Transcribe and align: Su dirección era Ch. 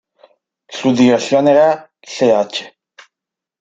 Su 0.67 0.95
dirección 0.95 1.47
era 1.47 1.91
Ch. 2.01 2.73